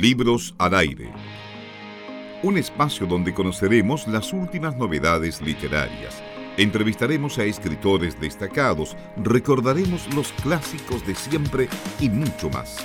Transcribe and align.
Libros 0.00 0.54
al 0.58 0.74
aire. 0.74 1.10
Un 2.44 2.56
espacio 2.56 3.04
donde 3.04 3.34
conoceremos 3.34 4.06
las 4.06 4.32
últimas 4.32 4.76
novedades 4.76 5.40
literarias. 5.42 6.22
Entrevistaremos 6.56 7.36
a 7.38 7.42
escritores 7.42 8.20
destacados, 8.20 8.96
recordaremos 9.16 10.06
los 10.14 10.30
clásicos 10.34 11.04
de 11.04 11.16
siempre 11.16 11.68
y 11.98 12.08
mucho 12.10 12.48
más. 12.48 12.76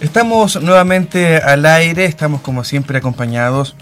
Estamos 0.00 0.62
nuevamente 0.62 1.38
al 1.38 1.66
aire, 1.66 2.04
estamos 2.04 2.40
como 2.40 2.62
siempre 2.62 2.98
acompañados 2.98 3.74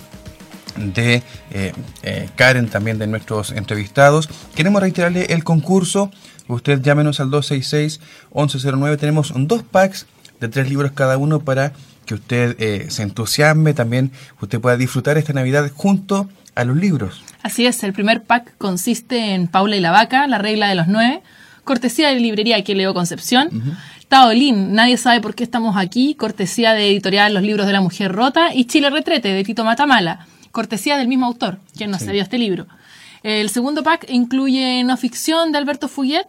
de 0.78 1.22
eh, 1.50 1.72
eh, 2.02 2.28
Karen, 2.36 2.68
también 2.68 2.98
de 2.98 3.06
nuestros 3.06 3.52
entrevistados. 3.52 4.28
Queremos 4.54 4.80
reiterarle 4.80 5.26
el 5.30 5.44
concurso. 5.44 6.10
Usted 6.46 6.80
llámenos 6.80 7.20
al 7.20 7.30
266-1109. 7.30 8.98
Tenemos 8.98 9.32
dos 9.36 9.62
packs 9.62 10.06
de 10.40 10.48
tres 10.48 10.68
libros 10.68 10.92
cada 10.92 11.18
uno 11.18 11.40
para 11.40 11.72
que 12.06 12.14
usted 12.14 12.56
eh, 12.58 12.86
se 12.88 13.02
entusiasme, 13.02 13.74
también 13.74 14.12
usted 14.40 14.60
pueda 14.60 14.78
disfrutar 14.78 15.18
esta 15.18 15.34
Navidad 15.34 15.70
junto 15.74 16.28
a 16.54 16.64
los 16.64 16.76
libros. 16.76 17.22
Así 17.42 17.66
es, 17.66 17.82
el 17.84 17.92
primer 17.92 18.22
pack 18.22 18.56
consiste 18.56 19.34
en 19.34 19.46
Paula 19.46 19.76
y 19.76 19.80
la 19.80 19.90
Vaca, 19.90 20.26
la 20.26 20.38
regla 20.38 20.68
de 20.68 20.74
los 20.74 20.88
nueve, 20.88 21.22
cortesía 21.64 22.08
de 22.08 22.18
librería 22.18 22.64
que 22.64 22.74
leo 22.74 22.94
Concepción. 22.94 23.50
Taolín, 24.08 24.72
Nadie 24.72 24.96
sabe 24.96 25.20
por 25.20 25.34
qué 25.34 25.44
estamos 25.44 25.76
aquí, 25.76 26.14
cortesía 26.14 26.72
de 26.72 26.88
editorial 26.88 27.34
Los 27.34 27.42
libros 27.42 27.66
de 27.66 27.74
la 27.74 27.82
mujer 27.82 28.10
rota 28.10 28.54
y 28.54 28.64
Chile 28.64 28.88
Retrete 28.88 29.28
de 29.28 29.44
Tito 29.44 29.64
Matamala, 29.64 30.26
cortesía 30.52 30.96
del 30.96 31.08
mismo 31.08 31.26
autor, 31.26 31.58
quien 31.76 31.90
nos 31.90 32.02
cedió 32.02 32.22
este 32.22 32.38
libro. 32.38 32.66
El 33.22 33.50
segundo 33.50 33.82
pack 33.82 34.06
incluye 34.08 34.82
no 34.84 34.96
ficción 34.96 35.52
de 35.52 35.58
Alberto 35.58 35.88
Fuyet, 35.88 36.26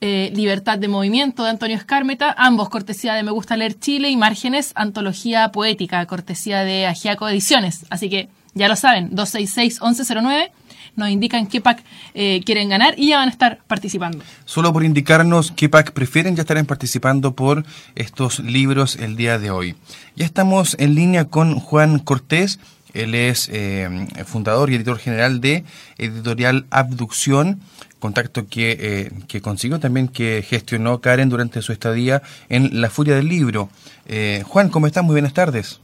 eh, 0.00 0.32
Libertad 0.34 0.78
de 0.78 0.88
Movimiento 0.88 1.44
de 1.44 1.50
Antonio 1.50 1.76
Escármeta, 1.76 2.34
ambos 2.36 2.68
cortesía 2.68 3.14
de 3.14 3.22
Me 3.22 3.30
Gusta 3.30 3.56
Leer 3.56 3.78
Chile 3.78 4.10
y 4.10 4.16
Márgenes, 4.16 4.72
Antología 4.74 5.52
Poética, 5.52 6.04
cortesía 6.06 6.64
de 6.64 6.86
Agiaco 6.86 7.28
Ediciones. 7.28 7.86
Así 7.90 8.10
que 8.10 8.28
ya 8.54 8.68
lo 8.68 8.76
saben, 8.76 9.10
266-1109 9.12 10.50
nos 10.96 11.08
indican 11.08 11.46
qué 11.46 11.60
pack 11.60 11.82
eh, 12.14 12.42
quieren 12.44 12.68
ganar 12.68 12.94
y 12.98 13.08
ya 13.08 13.18
van 13.18 13.28
a 13.28 13.32
estar 13.32 13.58
participando. 13.66 14.24
Solo 14.44 14.72
por 14.72 14.84
indicarnos 14.84 15.52
qué 15.52 15.68
pack 15.68 15.92
prefieren, 15.92 16.36
ya 16.36 16.42
estarán 16.42 16.66
participando 16.66 17.34
por 17.34 17.64
estos 17.94 18.40
libros 18.40 18.96
el 18.96 19.16
día 19.16 19.38
de 19.38 19.50
hoy. 19.50 19.74
Ya 20.16 20.26
estamos 20.26 20.76
en 20.78 20.94
línea 20.94 21.26
con 21.26 21.58
Juan 21.58 21.98
Cortés. 21.98 22.58
Él 22.94 23.14
es 23.14 23.48
eh, 23.52 23.88
fundador 24.26 24.70
y 24.70 24.76
editor 24.76 24.98
general 24.98 25.40
de 25.40 25.64
Editorial 25.98 26.66
Abducción 26.70 27.60
contacto 28.02 28.42
que, 28.50 28.72
eh, 28.72 29.10
que, 29.28 29.40
consiguió 29.40 29.78
también 29.78 30.08
que 30.08 30.42
gestionó 30.42 31.00
Karen 31.00 31.28
durante 31.28 31.62
su 31.62 31.72
estadía 31.72 32.20
en 32.48 32.80
La 32.80 32.90
Furia 32.90 33.14
del 33.14 33.28
Libro. 33.28 33.68
Eh, 34.08 34.42
Juan, 34.44 34.70
¿cómo 34.70 34.88
estás? 34.88 35.04
Muy 35.04 35.14
buenas 35.14 35.32
tardes. 35.32 35.80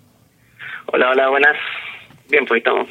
Hola, 0.86 1.10
hola, 1.10 1.28
buenas. 1.28 1.56
Bien, 2.28 2.44
pues 2.44 2.58
estamos. 2.58 2.88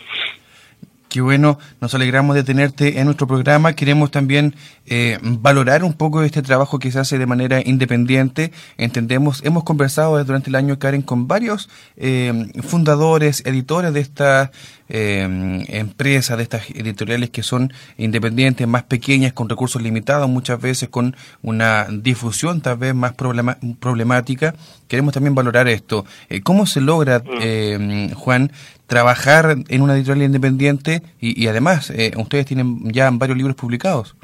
Qué 1.18 1.22
bueno, 1.22 1.58
nos 1.82 1.96
alegramos 1.96 2.36
de 2.36 2.44
tenerte 2.44 3.00
en 3.00 3.06
nuestro 3.06 3.26
programa. 3.26 3.73
Queremos 3.73 4.12
también 4.12 4.54
eh, 4.86 5.18
valorar 5.23 5.84
un 5.84 5.94
poco 5.94 6.22
este 6.22 6.44
trabajo 6.44 6.78
que 6.78 6.92
se 6.92 7.00
hace 7.00 7.18
de 7.18 7.26
manera 7.26 7.60
independiente. 7.60 8.52
Entendemos, 8.78 9.44
hemos 9.44 9.64
conversado 9.64 10.23
durante 10.23 10.52
el 10.52 10.56
año, 10.56 10.78
Karen, 10.78 11.02
con 11.02 11.28
varios 11.28 11.70
eh, 11.95 12.52
fundadores, 12.62 13.42
editores 13.48 13.95
de 13.95 14.02
estas 14.02 14.52
eh, 14.90 15.66
empresas, 15.70 16.38
de 16.38 16.44
estas 16.44 16.70
editoriales 16.72 17.30
que 17.30 17.44
son 17.44 17.74
independientes, 17.98 18.68
más 18.68 18.84
pequeñas, 18.84 19.34
con 19.34 19.50
recursos 19.50 19.82
limitados, 19.82 20.30
muchas 20.30 20.62
veces 20.62 20.90
con 20.90 21.16
una 21.42 21.88
difusión 21.90 22.62
tal 22.62 22.78
vez 22.78 22.94
más 22.94 23.14
problemática. 23.14 24.56
Queremos 24.88 25.14
también 25.14 25.36
valorar 25.36 25.67
esto. 25.67 26.06
¿Cómo 26.44 26.66
se 26.66 26.82
logra, 26.82 27.20
mm. 27.20 28.11
Juan, 28.14 28.52
trabajar 28.88 29.58
en 29.67 29.82
una 29.82 29.95
editorial 29.95 30.26
independiente 30.26 31.02
y, 31.20 31.42
y 31.42 31.48
además 31.48 31.92
ustedes 32.16 32.45
tienen 32.45 32.92
ya 32.92 33.10
varios 33.11 33.38
libros 33.38 33.56
publicados? 33.56 34.16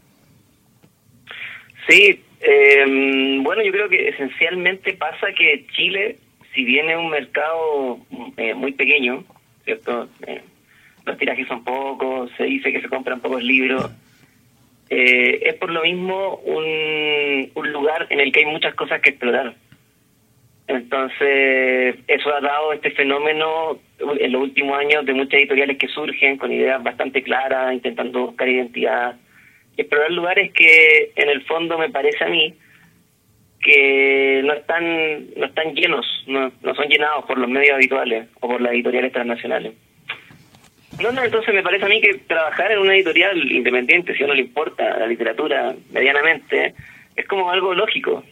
Sí, 1.88 2.22
eh, 2.42 3.40
bueno, 3.42 3.64
yo 3.64 3.72
creo 3.72 3.90
que 3.90 4.10
esencialmente 4.10 4.94
pasa 4.94 5.28
que 5.38 5.66
Chile, 5.76 6.18
si 6.54 6.64
bien 6.64 6.90
es 6.90 6.98
un 6.98 7.10
mercado 7.10 8.00
eh, 8.38 8.54
muy 8.54 8.74
pequeño, 8.74 9.24
¿cierto? 9.64 10.10
Eh, 10.28 10.42
los 11.06 11.18
tirajes 11.18 11.47
son 11.47 11.64
pocos, 11.64 12.31
se 12.38 12.44
dice 12.46 12.72
que 12.72 12.81
se 12.81 12.90
compran 12.90 13.19
pocos 13.19 13.44
libros, 13.44 13.91
eh, 14.90 15.40
es 15.44 15.56
por 15.56 15.72
lo 15.72 15.81
mismo 15.84 16.38
un, 16.46 17.50
un 17.53 17.72
lugar 17.72 18.08
en 18.09 18.19
el 18.19 18.31
que 18.31 18.41
hay 18.41 18.46
muchas 18.46 18.75
cosas 18.75 19.02
que 19.02 19.12
explorar. 19.12 19.56
Entonces, 20.68 21.96
eso 22.08 22.34
ha 22.34 22.40
dado 22.40 22.74
este 22.74 22.92
fenómeno 22.92 23.80
en 24.00 24.31
los 24.31 24.42
últimos 24.42 24.78
años 24.78 25.06
de 25.06 25.13
muchas 25.13 25.42
editoriales 25.42 25.78
que 25.78 25.90
surgen 25.90 26.38
con 26.38 26.52
ideas 26.53 26.81
bastante 26.81 27.22
claras, 27.22 27.74
intentando 27.74 28.28
buscar 28.28 28.47
identidad 28.47 29.16
explorar 29.78 30.12
lugares 30.12 30.52
que 30.53 31.12
en 31.16 31.30
el 31.30 31.44
fondo 31.44 31.78
me 31.78 31.90
parece 31.90 32.24
a 32.24 32.30
mí 32.30 32.53
que 33.62 34.42
no 34.44 34.53
están 34.53 35.36
no 35.38 35.46
están 35.46 35.74
llenos, 35.74 36.06
no, 36.28 36.52
no 36.62 36.75
son 36.75 36.88
llenados 36.88 37.25
por 37.25 37.38
los 37.38 37.50
medios 37.50 37.75
habituales 37.75 38.28
o 38.40 38.47
por 38.47 38.62
las 38.62 38.74
editoriales 38.74 39.13
transnacionales. 39.13 39.74
No, 41.02 41.12
no, 41.12 41.24
entonces 41.24 41.54
me 41.54 41.64
parece 41.64 41.86
a 41.86 41.90
mí 41.90 42.00
que 42.02 42.14
trabajar 42.28 42.72
en 42.72 42.80
una 42.80 42.96
editorial 42.96 43.52
independiente, 43.52 44.16
si 44.16 44.24
a 44.24 44.26
uno 44.26 44.36
le 44.36 44.42
importa 44.42 45.00
la 45.00 45.08
literatura 45.08 45.74
medianamente, 45.92 46.74
es 47.16 47.28
como 47.28 47.50
algo 47.50 47.74
lógico. 47.74 48.24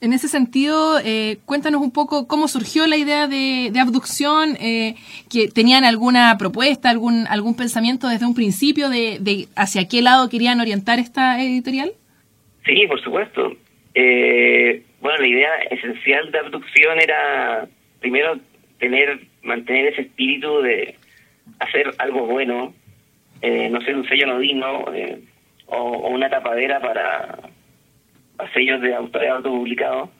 En 0.00 0.12
ese 0.12 0.28
sentido, 0.28 1.00
eh, 1.04 1.38
cuéntanos 1.44 1.80
un 1.80 1.92
poco 1.92 2.28
cómo 2.28 2.46
surgió 2.46 2.86
la 2.86 2.96
idea 2.96 3.26
de, 3.26 3.72
abducción, 3.80 4.56
eh, 4.60 4.94
que 5.28 5.48
tenían 5.48 5.84
alguna 5.84 6.36
propuesta, 6.38 6.88
algún 6.88 7.26
algún 7.28 7.56
pensamiento 7.56 8.06
desde 8.06 8.26
un 8.26 8.34
principio 8.34 8.90
de, 8.90 9.18
de, 9.20 9.46
hacia 9.56 9.88
qué 9.88 10.00
lado 10.00 10.28
querían 10.28 10.60
orientar 10.60 11.00
esta 11.00 11.42
editorial. 11.42 11.92
Sí, 12.64 12.86
por 12.86 13.00
supuesto. 13.02 13.56
Eh, 13.94 14.84
bueno, 15.00 15.18
la 15.18 15.26
idea 15.26 15.54
esencial 15.70 16.30
de 16.30 16.38
abducción 16.38 17.00
era 17.00 17.66
primero 17.98 18.38
tener, 18.78 19.18
mantener 19.42 19.92
ese 19.92 20.02
espíritu 20.02 20.60
de 20.62 20.94
hacer 21.58 21.90
algo 21.98 22.26
bueno, 22.26 22.74
no 23.42 23.80
ser 23.82 23.96
un 23.96 24.08
sello 24.08 24.24
anodino 24.24 24.84
o, 25.66 25.76
o 25.76 26.08
una 26.08 26.28
tapadera 26.28 26.80
para 26.80 27.38
sellos 28.54 28.80
de 28.80 28.94
autores 28.94 29.30
autopublicados. 29.30 30.10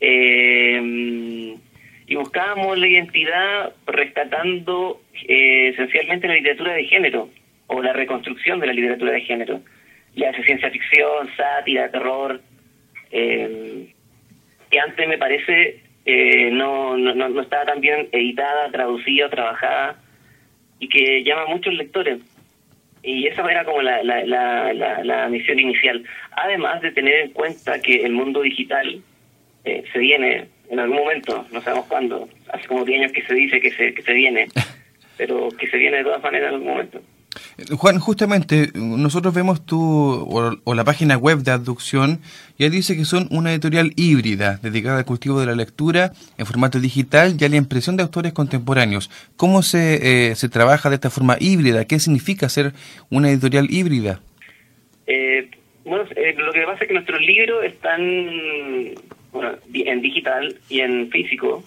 Eh, 0.00 1.56
y 2.10 2.16
buscábamos 2.16 2.76
la 2.76 2.88
identidad 2.88 3.72
rescatando 3.86 5.00
eh, 5.28 5.68
esencialmente 5.68 6.26
la 6.26 6.34
literatura 6.34 6.72
de 6.72 6.84
género 6.84 7.28
o 7.68 7.80
la 7.80 7.92
reconstrucción 7.92 8.58
de 8.58 8.66
la 8.66 8.72
literatura 8.72 9.12
de 9.12 9.20
género, 9.20 9.60
ya 10.16 10.32
sea 10.32 10.44
ciencia 10.44 10.70
ficción, 10.70 11.28
sátira, 11.36 11.88
terror, 11.88 12.40
eh, 13.12 13.94
que 14.70 14.80
antes 14.80 15.08
me 15.08 15.18
parece 15.18 15.84
eh, 16.04 16.50
no, 16.50 16.96
no, 16.96 17.14
no 17.14 17.40
estaba 17.40 17.64
tan 17.64 17.80
bien 17.80 18.08
editada, 18.10 18.72
traducida, 18.72 19.30
trabajada 19.30 20.00
y 20.80 20.88
que 20.88 21.22
llama 21.22 21.42
a 21.42 21.46
muchos 21.46 21.74
lectores. 21.74 22.18
Y 23.02 23.26
esa 23.28 23.48
era 23.50 23.64
como 23.64 23.80
la, 23.80 24.02
la, 24.02 24.24
la, 24.24 25.04
la, 25.04 25.28
misión 25.28 25.58
inicial. 25.58 26.04
Además 26.32 26.82
de 26.82 26.90
tener 26.90 27.14
en 27.20 27.30
cuenta 27.30 27.80
que 27.80 28.04
el 28.04 28.12
mundo 28.12 28.42
digital 28.42 29.00
eh, 29.64 29.84
se 29.92 29.98
viene 29.98 30.48
en 30.68 30.80
algún 30.80 30.98
momento, 30.98 31.46
no 31.50 31.60
sabemos 31.60 31.86
cuándo, 31.86 32.28
hace 32.52 32.66
como 32.66 32.84
10 32.84 33.00
años 33.00 33.12
que 33.12 33.22
se 33.22 33.34
dice 33.34 33.60
que 33.60 33.70
se, 33.70 33.94
que 33.94 34.02
se 34.02 34.12
viene, 34.12 34.48
pero 35.16 35.48
que 35.50 35.66
se 35.66 35.78
viene 35.78 35.98
de 35.98 36.04
todas 36.04 36.22
maneras 36.22 36.48
en 36.48 36.54
algún 36.54 36.68
momento. 36.68 37.00
Juan, 37.76 37.98
justamente 38.00 38.70
nosotros 38.74 39.32
vemos 39.32 39.64
tu 39.64 39.78
o, 39.78 40.74
la 40.74 40.84
página 40.84 41.16
web 41.16 41.38
de 41.38 41.52
Abducción, 41.52 42.20
ya 42.58 42.68
dice 42.68 42.96
que 42.96 43.04
son 43.04 43.28
una 43.30 43.52
editorial 43.52 43.92
híbrida 43.96 44.58
dedicada 44.62 44.98
al 44.98 45.04
cultivo 45.04 45.38
de 45.38 45.46
la 45.46 45.54
lectura 45.54 46.12
en 46.38 46.46
formato 46.46 46.80
digital 46.80 47.36
y 47.38 47.44
a 47.44 47.48
la 47.48 47.56
impresión 47.56 47.96
de 47.96 48.02
autores 48.02 48.32
contemporáneos. 48.32 49.10
¿Cómo 49.36 49.62
se, 49.62 50.30
eh, 50.30 50.34
se 50.34 50.48
trabaja 50.48 50.88
de 50.88 50.96
esta 50.96 51.10
forma 51.10 51.36
híbrida? 51.38 51.84
¿Qué 51.84 52.00
significa 52.00 52.48
ser 52.48 52.72
una 53.10 53.30
editorial 53.30 53.68
híbrida? 53.70 54.20
Eh, 55.06 55.50
bueno, 55.84 56.04
eh, 56.16 56.34
lo 56.36 56.52
que 56.52 56.62
pasa 56.62 56.82
es 56.82 56.88
que 56.88 56.94
nuestros 56.94 57.20
libros 57.20 57.64
están 57.64 58.00
en 59.72 60.02
digital 60.02 60.56
y 60.68 60.80
en 60.80 61.10
físico. 61.10 61.62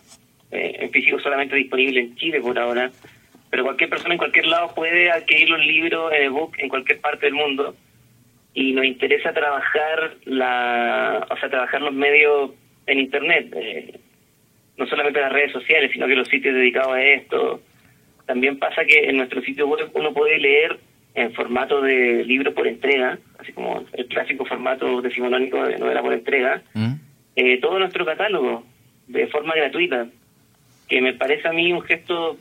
en 0.51 0.91
físico 0.91 1.19
solamente 1.19 1.55
disponible 1.55 1.99
en 1.99 2.15
Chile 2.15 2.39
por 2.39 2.59
ahora 2.59 2.91
pero 3.53 3.65
cualquier 3.65 3.91
persona 3.91 4.15
en 4.15 4.17
cualquier 4.17 4.47
lado 4.47 4.73
puede 4.73 5.11
adquirir 5.11 5.47
los 5.47 5.63
libros 5.63 6.11
en 6.11 6.23
ebook 6.23 6.55
en 6.57 6.69
cualquier 6.69 6.99
parte 6.99 7.27
del 7.27 7.35
mundo 7.35 7.75
y 8.55 8.71
nos 8.71 8.83
interesa 8.83 9.31
trabajar 9.31 10.15
la 10.25 11.27
o 11.29 11.37
sea 11.37 11.51
trabajar 11.51 11.79
los 11.83 11.93
medios 11.93 12.49
en 12.87 12.97
internet 12.97 13.53
eh, 13.55 13.99
no 14.75 14.87
solamente 14.87 15.21
las 15.21 15.31
redes 15.31 15.51
sociales 15.51 15.91
sino 15.93 16.07
que 16.07 16.15
los 16.15 16.27
sitios 16.29 16.55
dedicados 16.55 16.93
a 16.95 17.03
esto 17.03 17.61
también 18.25 18.57
pasa 18.57 18.85
que 18.85 19.07
en 19.07 19.17
nuestro 19.17 19.39
sitio 19.43 19.67
web 19.67 19.87
uno 19.93 20.13
puede 20.13 20.39
leer 20.39 20.79
en 21.13 21.31
formato 21.35 21.79
de 21.79 22.25
libro 22.25 22.55
por 22.55 22.65
entrega 22.65 23.19
así 23.37 23.53
como 23.53 23.85
el 23.93 24.07
clásico 24.07 24.45
formato 24.45 24.99
decimonónico 25.03 25.63
de 25.63 25.77
novela 25.77 26.01
por 26.01 26.13
entrega, 26.13 26.63
¿Mm? 26.73 26.93
eh, 27.35 27.59
todo 27.59 27.77
nuestro 27.77 28.03
catálogo 28.03 28.63
de 29.05 29.27
forma 29.27 29.53
gratuita, 29.53 30.07
que 30.87 31.01
me 31.01 31.13
parece 31.13 31.47
a 31.47 31.51
mí 31.51 31.71
un 31.71 31.81
gesto 31.81 32.39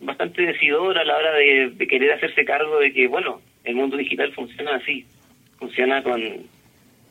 bastante 0.00 0.42
decidor 0.42 0.98
a 0.98 1.04
la 1.04 1.16
hora 1.16 1.32
de, 1.32 1.86
querer 1.88 2.12
hacerse 2.12 2.44
cargo 2.44 2.78
de 2.80 2.92
que, 2.92 3.06
bueno, 3.06 3.40
el 3.64 3.74
mundo 3.74 3.96
digital 3.96 4.32
funciona 4.32 4.76
así, 4.76 5.04
funciona 5.58 6.02
con, 6.02 6.20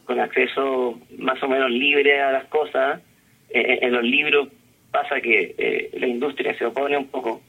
con 0.05 0.19
acceso 0.19 0.99
más 1.17 1.41
o 1.43 1.47
menos 1.47 1.71
libre 1.71 2.21
a 2.21 2.31
las 2.31 2.45
cosas. 2.45 3.01
Eh, 3.49 3.79
en 3.81 3.91
los 3.91 4.03
libros 4.03 4.49
pasa 4.91 5.19
que 5.21 5.55
eh, 5.57 5.89
la 5.99 6.07
industria 6.07 6.57
se 6.57 6.65
opone 6.65 6.97
un 6.97 7.07
poco, 7.07 7.41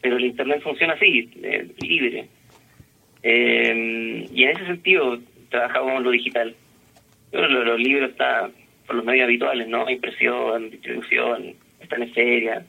pero 0.00 0.16
el 0.16 0.24
Internet 0.24 0.60
funciona 0.62 0.94
así, 0.94 1.30
eh, 1.42 1.68
libre. 1.80 2.26
Eh, 3.22 4.28
y 4.32 4.44
en 4.44 4.50
ese 4.50 4.66
sentido 4.66 5.18
trabajamos 5.50 6.02
lo 6.02 6.10
digital. 6.10 6.54
Bueno, 7.32 7.48
lo- 7.48 7.64
los 7.64 7.80
libros 7.80 8.10
están 8.10 8.52
por 8.86 8.96
los 8.96 9.04
medios 9.04 9.24
habituales, 9.24 9.66
¿no? 9.68 9.88
Impresión, 9.90 10.70
distribución, 10.70 11.54
están 11.80 12.02
en 12.02 12.12
feria, 12.12 12.64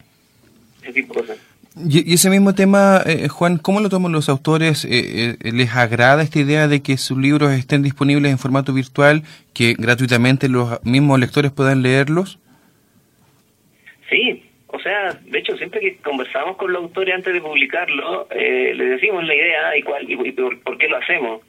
ese 0.81 0.93
tipo 0.93 1.13
de 1.13 1.19
cosas. 1.21 1.56
Y, 1.85 2.13
ese 2.13 2.29
mismo 2.29 2.55
tema, 2.55 3.01
eh, 3.05 3.27
Juan, 3.27 3.57
¿cómo 3.57 3.79
lo 3.79 3.89
toman 3.89 4.11
los 4.11 4.29
autores? 4.29 4.85
Eh, 4.85 5.35
eh, 5.43 5.51
¿Les 5.51 5.75
agrada 5.75 6.23
esta 6.23 6.39
idea 6.39 6.67
de 6.67 6.81
que 6.81 6.97
sus 6.97 7.17
libros 7.17 7.51
estén 7.51 7.83
disponibles 7.83 8.31
en 8.31 8.37
formato 8.37 8.73
virtual, 8.73 9.23
que 9.53 9.75
gratuitamente 9.77 10.49
los 10.49 10.83
mismos 10.83 11.19
lectores 11.19 11.51
puedan 11.51 11.83
leerlos? 11.83 12.39
Sí, 14.09 14.43
o 14.67 14.79
sea, 14.79 15.13
de 15.13 15.39
hecho, 15.39 15.57
siempre 15.57 15.79
que 15.79 15.97
conversamos 15.97 16.57
con 16.57 16.71
los 16.71 16.83
autores 16.83 17.15
antes 17.15 17.33
de 17.33 17.41
publicarlo, 17.41 18.27
eh, 18.31 18.73
les 18.75 18.89
decimos 18.91 19.23
la 19.25 19.35
idea 19.35 19.77
y, 19.77 19.81
cuál, 19.81 20.09
y, 20.09 20.31
por, 20.31 20.77
qué 20.77 20.87
lo 20.87 20.97
hacemos. 20.97 21.41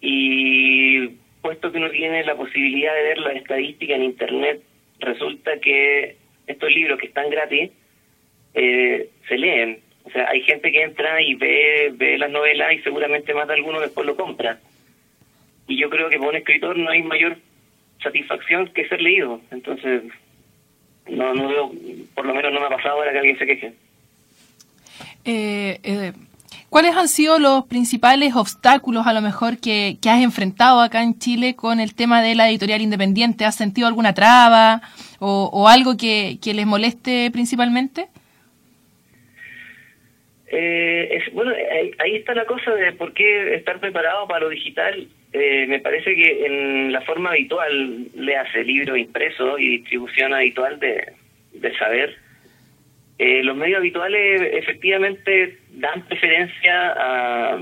Y 0.00 1.08
puesto 1.40 1.72
que 1.72 1.78
uno 1.78 1.90
tiene 1.90 2.24
la 2.24 2.36
posibilidad 2.36 2.94
de 2.94 3.02
ver 3.02 3.18
la 3.18 3.32
estadística 3.32 3.94
en 3.94 4.04
Internet, 4.04 4.62
resulta 5.00 5.58
que 5.60 6.16
estos 6.46 6.70
libros 6.70 6.98
que 6.98 7.06
están 7.06 7.30
gratis 7.30 7.70
eh, 8.54 9.10
se 9.28 9.36
leen. 9.36 9.80
O 10.04 10.10
sea, 10.10 10.28
hay 10.28 10.42
gente 10.42 10.70
que 10.70 10.82
entra 10.82 11.20
y 11.22 11.34
ve, 11.34 11.92
ve 11.94 12.18
las 12.18 12.30
novelas 12.30 12.72
y 12.72 12.78
seguramente 12.80 13.34
más 13.34 13.48
de 13.48 13.54
alguno 13.54 13.80
después 13.80 14.06
lo 14.06 14.16
compra. 14.16 14.58
Y 15.66 15.78
yo 15.78 15.88
creo 15.88 16.08
que 16.10 16.18
para 16.18 16.30
un 16.30 16.36
escritor 16.36 16.76
no 16.76 16.90
hay 16.90 17.02
mayor 17.02 17.38
satisfacción 18.02 18.68
que 18.68 18.86
ser 18.88 19.00
leído. 19.00 19.40
Entonces, 19.50 20.02
no, 21.08 21.34
no 21.34 21.48
veo, 21.48 21.72
por 22.14 22.26
lo 22.26 22.34
menos 22.34 22.52
no 22.52 22.60
me 22.60 22.66
ha 22.66 22.70
pasado 22.70 22.96
ahora 22.96 23.12
que 23.12 23.18
alguien 23.18 23.38
se 23.38 23.46
queje. 23.46 23.72
Eh, 25.24 25.80
eh, 25.82 26.12
¿Cuáles 26.68 26.96
han 26.96 27.08
sido 27.08 27.38
los 27.38 27.64
principales 27.66 28.34
obstáculos 28.34 29.06
a 29.06 29.12
lo 29.12 29.22
mejor 29.22 29.58
que, 29.58 29.96
has 30.06 30.22
enfrentado 30.22 30.80
acá 30.80 31.02
en 31.02 31.18
Chile 31.18 31.54
con 31.54 31.80
el 31.80 31.94
tema 31.94 32.20
de 32.20 32.34
la 32.34 32.48
editorial 32.50 32.82
independiente? 32.82 33.44
¿Has 33.44 33.54
sentido 33.54 33.86
alguna 33.86 34.12
traba 34.12 34.82
o, 35.18 35.48
o 35.52 35.68
algo 35.68 35.96
que, 35.96 36.38
que 36.42 36.52
les 36.52 36.66
moleste 36.66 37.30
principalmente? 37.30 38.08
Eh, 40.56 41.16
es, 41.16 41.32
bueno, 41.32 41.50
ahí, 41.50 41.90
ahí 41.98 42.16
está 42.16 42.32
la 42.32 42.44
cosa 42.44 42.72
de 42.74 42.92
por 42.92 43.12
qué 43.12 43.54
estar 43.56 43.80
preparado 43.80 44.28
para 44.28 44.44
lo 44.44 44.48
digital. 44.50 45.08
Eh, 45.32 45.66
me 45.66 45.80
parece 45.80 46.14
que 46.14 46.46
en 46.46 46.92
la 46.92 47.00
forma 47.00 47.30
habitual, 47.30 48.06
le 48.14 48.36
hace 48.36 48.62
libro 48.62 48.96
impreso 48.96 49.58
y 49.58 49.78
distribución 49.78 50.32
habitual 50.32 50.78
de, 50.78 51.12
saber, 51.76 52.16
eh, 53.18 53.42
los 53.42 53.56
medios 53.56 53.78
habituales 53.78 54.42
efectivamente 54.52 55.58
dan 55.72 56.02
preferencia 56.06 56.92
a, 56.96 57.58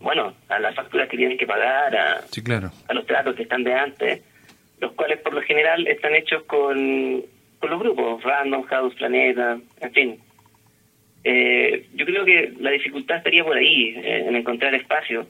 bueno, 0.00 0.34
a 0.48 0.58
las 0.58 0.74
facturas 0.74 1.08
que 1.08 1.16
tienen 1.16 1.38
que 1.38 1.46
pagar, 1.46 1.96
a, 1.96 2.20
Sí, 2.28 2.42
claro. 2.42 2.70
a 2.86 2.92
los 2.92 3.06
tratos 3.06 3.34
que 3.34 3.44
están 3.44 3.64
de 3.64 3.72
antes, 3.72 4.22
los 4.80 4.92
cuales 4.92 5.20
por 5.20 5.32
lo 5.32 5.40
general 5.40 5.86
están 5.86 6.14
hechos 6.14 6.42
con, 6.42 7.24
con 7.60 7.70
los 7.70 7.80
grupos, 7.80 8.22
Random 8.22 8.62
House, 8.64 8.94
Planeta, 8.94 9.58
en 9.80 9.92
fin. 9.92 10.20
Eh, 11.24 11.86
yo 11.94 12.06
creo 12.06 12.24
que 12.24 12.52
la 12.60 12.70
dificultad 12.70 13.18
estaría 13.18 13.44
por 13.44 13.56
ahí, 13.56 13.94
eh, 13.96 14.24
en 14.28 14.36
encontrar 14.36 14.74
espacio. 14.74 15.26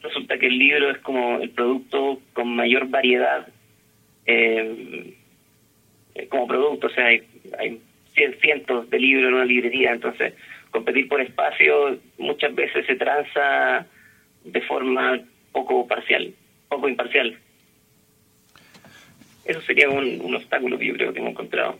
Resulta 0.00 0.38
que 0.38 0.46
el 0.46 0.58
libro 0.58 0.90
es 0.90 0.98
como 0.98 1.38
el 1.40 1.50
producto 1.50 2.20
con 2.32 2.54
mayor 2.54 2.88
variedad 2.88 3.46
eh, 4.26 5.14
eh, 6.14 6.26
como 6.28 6.46
producto, 6.46 6.86
o 6.88 6.90
sea, 6.90 7.06
hay, 7.06 7.22
hay 7.58 7.80
cien- 8.14 8.38
cientos 8.40 8.88
de 8.90 8.98
libros 8.98 9.28
en 9.28 9.34
una 9.34 9.44
librería, 9.44 9.92
entonces 9.92 10.34
competir 10.70 11.08
por 11.08 11.20
espacio 11.20 11.98
muchas 12.18 12.54
veces 12.54 12.86
se 12.86 12.96
tranza 12.96 13.86
de 14.44 14.60
forma 14.62 15.20
poco 15.52 15.86
parcial, 15.86 16.32
poco 16.68 16.88
imparcial. 16.88 17.36
Eso 19.44 19.60
sería 19.62 19.88
un, 19.90 20.20
un 20.20 20.34
obstáculo 20.36 20.78
que 20.78 20.86
yo 20.86 20.94
creo 20.94 21.12
que 21.12 21.18
hemos 21.18 21.32
encontrado. 21.32 21.78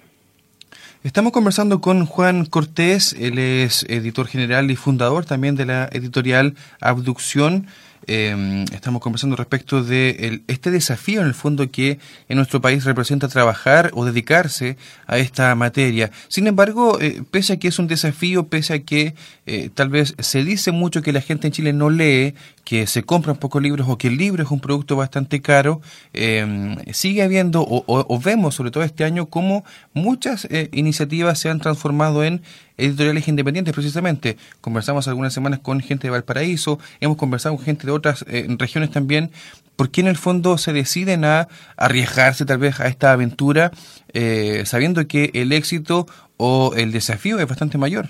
Estamos 1.04 1.32
conversando 1.32 1.81
con 1.81 2.06
Juan 2.06 2.46
Cortés, 2.46 3.12
él 3.19 3.37
es 3.40 3.84
editor 3.88 4.28
general 4.28 4.70
y 4.70 4.76
fundador 4.76 5.25
también 5.25 5.56
de 5.56 5.66
la 5.66 5.88
editorial 5.90 6.54
Abducción. 6.81 7.66
Eh, 8.06 8.64
estamos 8.72 9.00
conversando 9.00 9.37
respecto 9.37 9.82
de 9.82 10.10
el- 10.20 10.43
este 10.49 10.70
desafío 10.70 11.20
en 11.20 11.26
el 11.28 11.34
fondo 11.34 11.70
que 11.70 11.99
en 12.28 12.37
nuestro 12.37 12.60
país 12.60 12.84
representa 12.84 13.28
trabajar 13.28 13.90
o 13.94 14.04
dedicarse 14.04 14.76
a 15.06 15.19
esta 15.19 15.54
materia. 15.54 16.10
Sin 16.28 16.46
embargo, 16.46 16.99
eh, 17.00 17.22
pese 17.31 17.54
a 17.54 17.56
que 17.58 17.69
es 17.69 17.78
un 17.78 17.87
desafío, 17.87 18.49
pese 18.49 18.75
a 18.75 18.78
que 18.81 19.14
eh, 19.46 19.70
tal 19.75 19.88
vez 19.88 20.14
se 20.19 20.44
dice 20.44 20.72
mucho 20.72 21.02
que 21.02 21.12
la 21.12 21.20
gente 21.20 21.46
en 21.49 21.52
Chile 21.52 21.72
no 21.72 21.90
lee, 21.90 22.34
que 22.64 22.87
se 22.87 23.02
compran 23.02 23.37
pocos 23.37 23.60
libros 23.60 23.88
o 23.88 23.99
que 23.99 24.06
el 24.08 24.16
libro 24.16 24.43
es 24.44 24.50
un 24.50 24.60
producto 24.60 24.94
bastante 24.96 25.40
caro, 25.43 25.81
eh, 26.12 26.76
sigue 26.93 27.22
habiendo 27.22 27.62
o, 27.62 27.84
o- 27.87 28.06
o 28.08 28.19
vemos 28.20 28.55
sobre 28.55 28.70
todo 28.70 28.84
este 28.84 29.05
año 29.05 29.26
cómo 29.26 29.64
muchas 29.94 30.46
eh, 30.50 30.69
iniciativas 30.72 31.38
se 31.40 31.50
han 31.50 31.60
transformado 31.60 32.22
en 32.25 32.43
editoriales 32.76 33.28
independientes 33.28 33.74
precisamente. 33.74 34.36
Conversamos 34.60 35.08
algunas 35.08 35.32
semanas 35.32 35.60
con 35.60 35.80
gente 35.80 36.06
de 36.06 36.10
Valparaíso, 36.10 36.78
hemos 37.00 37.16
conversado 37.16 37.56
con 37.56 37.64
gente 37.64 37.86
de 37.86 37.92
otras 37.92 38.24
eh, 38.28 38.46
regiones 38.58 38.90
también, 38.90 39.30
porque 39.76 40.00
en 40.00 40.08
el 40.08 40.16
fondo 40.16 40.58
se 40.58 40.72
deciden 40.72 41.24
a 41.24 41.48
arriesgarse 41.76 42.44
tal 42.44 42.58
vez 42.58 42.80
a 42.80 42.88
esta 42.88 43.12
aventura 43.12 43.70
eh, 44.12 44.62
sabiendo 44.64 45.06
que 45.06 45.30
el 45.34 45.52
éxito 45.52 46.06
o 46.36 46.74
el 46.76 46.92
desafío 46.92 47.38
es 47.38 47.48
bastante 47.48 47.78
mayor. 47.78 48.06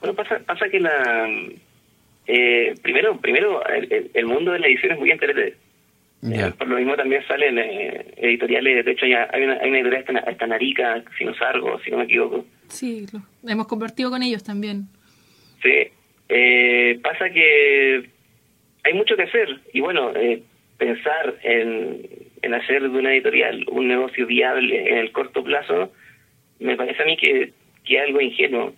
Bueno, 0.00 0.14
pasa, 0.14 0.38
pasa 0.46 0.68
que 0.68 0.80
la... 0.80 1.28
eh, 2.26 2.74
primero, 2.82 3.18
primero 3.20 3.62
el, 3.66 4.26
mundo 4.26 4.52
de 4.52 4.60
la 4.60 4.66
edición 4.66 4.92
es 4.92 4.98
muy 4.98 5.10
interesante. 5.10 5.56
Ya. 6.20 6.48
Eh, 6.48 6.52
por 6.58 6.68
lo 6.68 6.76
mismo 6.76 6.96
también 6.96 7.24
salen 7.26 7.58
eh, 7.58 8.06
editoriales, 8.16 8.84
de 8.84 8.90
hecho 8.90 9.06
ya 9.06 9.28
hay 9.32 9.44
una, 9.44 9.54
hay 9.54 9.70
una 9.70 9.78
editorial 9.78 10.04
hasta, 10.06 10.30
hasta 10.30 10.46
Narica, 10.46 11.02
Sinusargo, 11.16 11.78
si 11.80 11.90
no 11.90 11.98
me 11.98 12.04
equivoco. 12.04 12.44
Sí, 12.68 13.06
lo 13.12 13.50
hemos 13.50 13.66
convertido 13.66 14.10
con 14.10 14.22
ellos 14.22 14.44
también. 14.44 14.88
Sí, 15.62 15.88
eh, 16.28 16.98
pasa 17.02 17.30
que 17.30 18.08
hay 18.84 18.94
mucho 18.94 19.16
que 19.16 19.22
hacer 19.24 19.60
y 19.72 19.80
bueno, 19.80 20.12
eh, 20.14 20.42
pensar 20.76 21.34
en, 21.42 22.06
en 22.42 22.54
hacer 22.54 22.82
de 22.82 22.88
una 22.98 23.12
editorial 23.12 23.64
un 23.70 23.88
negocio 23.88 24.26
viable 24.26 24.88
en 24.90 24.98
el 24.98 25.10
corto 25.12 25.42
plazo 25.42 25.92
me 26.60 26.76
parece 26.76 27.02
a 27.02 27.06
mí 27.06 27.16
que, 27.16 27.52
que 27.84 28.00
algo 28.00 28.20
ingenuo. 28.20 28.74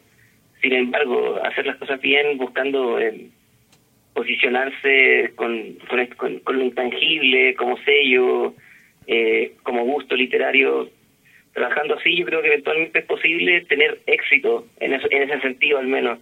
Sin 0.62 0.73
embargo, 0.75 1.40
hacer 1.44 1.66
las 1.66 1.76
cosas 1.76 2.00
bien 2.00 2.37
buscando 2.38 2.99
eh, 3.00 3.28
posicionarse 4.14 5.32
con, 5.37 5.75
con, 5.88 6.06
con- 6.16 6.38
con 6.40 6.59
lo 6.59 6.64
intangible, 6.64 7.54
como 7.54 7.78
sello, 7.78 8.54
eh, 9.06 9.52
como 9.62 9.85
gusto 9.85 10.14
literario, 10.16 10.90
trabajando 11.61 11.95
así, 11.99 12.17
yo 12.17 12.25
creo 12.26 12.40
que 12.43 12.49
eventualmente 12.49 12.99
es 13.00 13.05
posible 13.07 13.61
tener 13.67 14.00
éxito 14.07 14.67
en, 14.79 14.95
eso, 14.95 15.07
en 15.11 15.23
ese 15.31 15.40
sentido, 15.40 15.79
al 15.79 15.87
menos, 15.87 16.19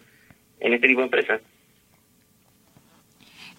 en 0.61 0.75
este 0.75 0.87
tipo 0.89 1.01
de 1.01 1.05
empresas. 1.07 1.41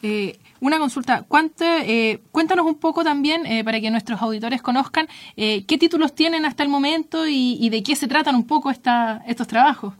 Eh, 0.01 0.37
una 0.61 0.77
consulta, 0.77 1.25
¿cuánto, 1.27 1.65
eh, 1.65 2.19
cuéntanos 2.31 2.65
un 2.65 2.79
poco 2.79 3.03
también, 3.03 3.45
eh, 3.45 3.63
para 3.63 3.79
que 3.81 3.89
nuestros 3.91 4.21
auditores 4.21 4.61
conozcan, 4.61 5.07
eh, 5.35 5.65
qué 5.67 5.77
títulos 5.77 6.15
tienen 6.15 6.45
hasta 6.45 6.63
el 6.63 6.69
momento 6.69 7.27
y, 7.27 7.57
y 7.59 7.69
de 7.69 7.83
qué 7.83 7.95
se 7.95 8.07
tratan 8.07 8.35
un 8.35 8.47
poco 8.47 8.69
esta, 8.71 9.21
estos 9.27 9.47
trabajos. 9.47 9.93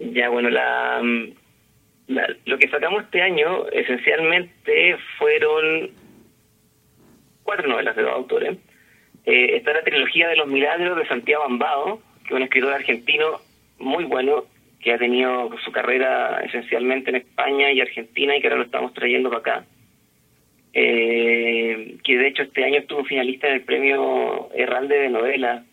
Ya, 0.00 0.28
bueno, 0.28 0.50
la, 0.50 1.00
mm, 1.02 1.28
la- 2.08 2.34
lo 2.44 2.58
que 2.58 2.68
sacamos 2.68 3.04
este 3.04 3.22
año 3.22 3.68
esencialmente 3.68 4.96
fueron 5.18 5.90
cuatro 7.44 7.68
novelas 7.68 7.94
de 7.94 8.02
dos 8.02 8.12
autores. 8.12 8.58
Eh, 9.26 9.56
está 9.56 9.72
la 9.72 9.82
trilogía 9.82 10.28
de 10.28 10.36
los 10.36 10.46
milagros 10.46 10.96
de 10.98 11.06
Santiago 11.06 11.44
Ambao, 11.44 12.00
que 12.22 12.28
es 12.28 12.36
un 12.36 12.42
escritor 12.42 12.72
argentino 12.74 13.40
muy 13.78 14.04
bueno, 14.04 14.44
que 14.80 14.92
ha 14.92 14.98
tenido 14.98 15.50
su 15.64 15.72
carrera 15.72 16.40
esencialmente 16.44 17.10
en 17.10 17.16
España 17.16 17.72
y 17.72 17.80
Argentina 17.80 18.36
y 18.36 18.40
que 18.40 18.48
ahora 18.48 18.58
lo 18.58 18.64
estamos 18.64 18.92
trayendo 18.92 19.30
para 19.30 19.40
acá. 19.40 19.64
Eh, 20.74 21.96
que 22.02 22.18
de 22.18 22.26
hecho 22.26 22.42
este 22.42 22.64
año 22.64 22.80
estuvo 22.80 23.04
finalista 23.04 23.46
en 23.48 23.54
el 23.54 23.60
premio 23.62 24.48
Herralde 24.54 24.98
de 24.98 25.08
novela, 25.08 25.64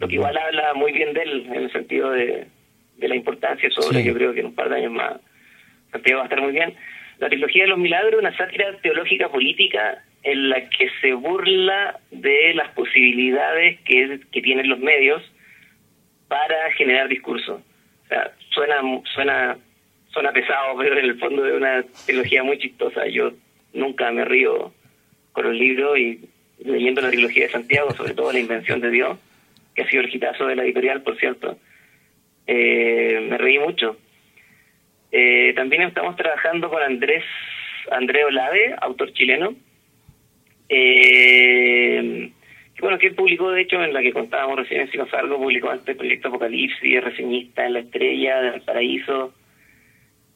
lo 0.00 0.08
que 0.08 0.14
igual 0.16 0.36
habla 0.36 0.74
muy 0.74 0.92
bien 0.92 1.14
de 1.14 1.22
él, 1.22 1.46
en 1.46 1.54
el 1.62 1.72
sentido 1.72 2.10
de, 2.10 2.46
de 2.98 3.08
la 3.08 3.14
importancia 3.14 3.70
sobre, 3.70 4.02
Sí. 4.02 4.08
yo 4.08 4.14
creo 4.14 4.34
que 4.34 4.40
en 4.40 4.46
un 4.46 4.54
par 4.54 4.68
de 4.68 4.76
años 4.76 4.92
más 4.92 5.20
Santiago 5.92 6.18
va 6.18 6.24
a 6.24 6.26
estar 6.26 6.40
muy 6.40 6.52
bien. 6.52 6.74
La 7.18 7.28
trilogía 7.28 7.64
de 7.64 7.68
los 7.70 7.78
milagros 7.78 8.20
una 8.20 8.36
sátira 8.36 8.76
teológica 8.82 9.28
política 9.28 10.02
en 10.22 10.48
la 10.48 10.68
que 10.68 10.88
se 11.00 11.14
burla 11.14 11.98
de 12.10 12.54
las 12.54 12.70
posibilidades 12.72 13.80
que, 13.80 14.20
que 14.30 14.42
tienen 14.42 14.68
los 14.68 14.78
medios 14.78 15.22
para 16.28 16.72
generar 16.72 17.08
discurso. 17.08 17.62
O 18.04 18.08
sea, 18.08 18.32
suena, 18.50 18.76
suena, 19.14 19.56
suena 20.10 20.32
pesado, 20.32 20.76
pero 20.78 20.98
en 20.98 21.04
el 21.04 21.18
fondo 21.18 21.46
es 21.46 21.54
una 21.54 21.84
trilogía 22.06 22.42
muy 22.42 22.58
chistosa. 22.58 23.06
Yo 23.06 23.32
nunca 23.72 24.10
me 24.10 24.24
río 24.24 24.72
con 25.32 25.44
los 25.44 25.54
libros 25.54 25.98
y 25.98 26.20
leyendo 26.64 27.00
la 27.00 27.10
trilogía 27.10 27.44
de 27.44 27.52
Santiago, 27.52 27.92
sobre 27.92 28.14
todo 28.14 28.32
La 28.32 28.38
Invención 28.38 28.80
de 28.80 28.90
Dios, 28.90 29.18
que 29.74 29.82
ha 29.82 29.88
sido 29.88 30.02
el 30.02 30.14
hitazo 30.14 30.46
de 30.46 30.56
la 30.56 30.62
editorial, 30.62 31.02
por 31.02 31.18
cierto. 31.18 31.58
Eh, 32.46 33.26
me 33.28 33.38
reí 33.38 33.58
mucho. 33.58 33.96
Eh, 35.10 35.52
también 35.54 35.82
estamos 35.82 36.16
trabajando 36.16 36.70
con 36.70 36.82
Andrés 36.82 37.24
André 37.90 38.24
Olave, 38.24 38.74
autor 38.80 39.12
chileno, 39.12 39.54
eh, 40.74 42.32
bueno, 42.82 42.98
que 42.98 43.12
publicó, 43.12 43.50
de 43.52 43.62
hecho, 43.62 43.82
en 43.82 43.92
la 43.92 44.02
que 44.02 44.12
contábamos 44.12 44.56
recién 44.56 44.80
en 44.80 44.90
Sinofargo, 44.90 45.38
publicó 45.38 45.70
antes 45.70 45.96
proyecto 45.96 46.28
Apocalipsis, 46.28 47.04
reseñista 47.04 47.64
en 47.64 47.74
La 47.74 47.78
Estrella, 47.78 48.40
del 48.40 48.60
Paraíso, 48.62 49.32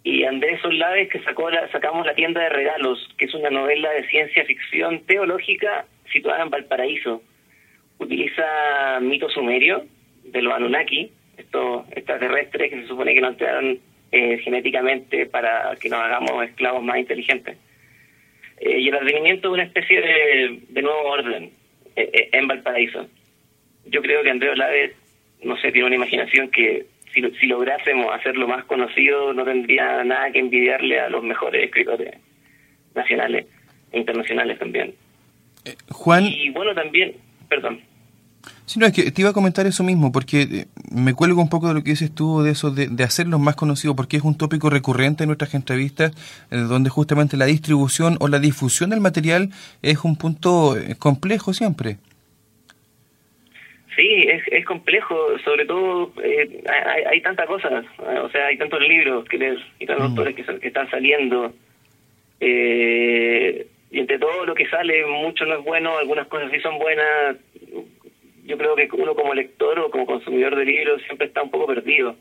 y 0.04 0.22
Andrés 0.22 0.64
Olave, 0.64 1.08
que 1.08 1.18
sacó 1.24 1.50
la, 1.50 1.68
sacamos 1.72 2.06
La 2.06 2.14
Tienda 2.14 2.42
de 2.42 2.50
Regalos, 2.50 3.12
que 3.18 3.24
es 3.24 3.34
una 3.34 3.50
novela 3.50 3.90
de 3.90 4.08
ciencia 4.08 4.44
ficción 4.44 5.00
teológica 5.06 5.86
situada 6.12 6.44
en 6.44 6.50
Valparaíso. 6.50 7.20
Utiliza 7.98 9.00
mito 9.00 9.28
sumerio 9.28 9.84
de 10.22 10.42
los 10.42 10.54
Anunnaki, 10.54 11.10
estos 11.36 11.90
extraterrestres 11.90 12.70
que 12.70 12.82
se 12.82 12.86
supone 12.86 13.12
que 13.12 13.20
nos 13.22 13.32
entraron 13.32 13.80
eh, 14.12 14.38
genéticamente 14.38 15.26
para 15.26 15.74
que 15.80 15.88
nos 15.88 15.98
hagamos 15.98 16.44
esclavos 16.44 16.84
más 16.84 16.98
inteligentes. 16.98 17.56
Eh, 18.58 18.80
y 18.80 18.88
el 18.88 18.94
advenimiento 18.94 19.48
de 19.48 19.54
una 19.54 19.62
especie 19.64 20.00
de, 20.00 20.82
nuevo 20.82 21.02
orden 21.10 21.50
eh, 21.94 22.10
eh, 22.12 22.28
en 22.32 22.46
Valparaíso. 22.46 23.06
Yo 23.86 24.02
creo 24.02 24.22
que 24.22 24.30
Andrés 24.30 24.52
Olave, 24.52 24.94
no 25.42 25.56
sé, 25.58 25.72
tiene 25.72 25.86
una 25.86 25.96
imaginación 25.96 26.50
que 26.50 26.86
si, 27.12 27.22
si 27.38 27.46
lográsemos 27.46 28.12
hacerlo 28.14 28.48
más 28.48 28.64
conocido 28.64 29.32
no 29.32 29.44
tendría 29.44 30.02
nada 30.04 30.30
que 30.32 30.38
envidiarle 30.38 31.00
a 31.00 31.08
los 31.08 31.22
mejores 31.22 31.64
escritores 31.64 32.14
nacionales 32.94 33.46
e 33.92 33.98
internacionales 33.98 34.58
también. 34.58 34.94
Juan. 35.90 36.24
Y 36.24 36.50
bueno, 36.50 36.74
también, 36.74 37.14
perdón. 37.48 37.80
Sí, 38.66 38.80
no, 38.80 38.86
es 38.86 38.92
que 38.92 39.12
te 39.12 39.22
iba 39.22 39.30
a 39.30 39.32
comentar 39.32 39.64
eso 39.64 39.84
mismo, 39.84 40.10
porque 40.10 40.42
eh, 40.42 40.64
me 40.90 41.14
cuelgo 41.14 41.40
un 41.40 41.48
poco 41.48 41.68
de 41.68 41.74
lo 41.74 41.84
que 41.84 41.90
dices 41.90 42.12
tú, 42.12 42.42
de 42.42 42.50
eso, 42.50 42.72
de, 42.72 43.04
hacerlos 43.04 43.38
más 43.38 43.54
conocidos, 43.54 43.94
porque 43.94 44.16
es 44.16 44.24
un 44.24 44.36
tópico 44.36 44.68
recurrente 44.70 45.22
en 45.22 45.28
nuestras 45.28 45.54
entrevistas, 45.54 46.10
eh, 46.50 46.56
donde 46.56 46.90
justamente 46.90 47.36
la 47.36 47.46
distribución 47.46 48.16
o 48.18 48.26
la 48.26 48.40
difusión 48.40 48.90
del 48.90 49.00
material 49.00 49.50
es 49.82 50.04
un 50.04 50.16
punto 50.16 50.76
eh, 50.76 50.96
complejo 50.98 51.52
siempre. 51.52 51.98
Sí, 53.94 54.26
es, 54.26 54.42
es 54.50 54.64
complejo, 54.66 55.14
sobre 55.44 55.64
todo 55.64 56.12
hay, 56.18 57.04
hay 57.04 57.20
tantas 57.22 57.46
cosas, 57.46 57.84
o 57.98 58.28
sea, 58.30 58.46
hay 58.46 58.58
tantos 58.58 58.80
libros 58.80 59.26
que 59.28 59.38
leer 59.38 59.58
y 59.78 59.86
tantos 59.86 60.08
mm. 60.08 60.10
autores 60.10 60.34
que, 60.34 60.44
que 60.58 60.68
están 60.68 60.90
saliendo. 60.90 61.54
y 62.40 64.00
entre 64.00 64.18
todo 64.18 64.44
lo 64.44 64.54
que 64.56 64.68
sale, 64.68 65.06
mucho 65.06 65.46
no 65.46 65.54
es 65.54 65.64
bueno, 65.64 65.96
algunas 65.96 66.26
cosas 66.26 66.50
sí 66.50 66.58
son 66.60 66.78
buenas, 66.78 67.36
yo 68.46 68.56
creo 68.56 68.76
que 68.76 68.88
uno 68.92 69.14
como 69.14 69.34
lector 69.34 69.78
o 69.78 69.90
como 69.90 70.06
consumidor 70.06 70.56
de 70.56 70.64
libros 70.64 71.02
siempre 71.02 71.26
está 71.26 71.42
un 71.42 71.50
poco 71.50 71.66
perdido. 71.66 72.16